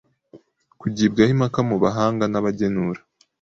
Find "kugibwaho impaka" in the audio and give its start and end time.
0.79-1.59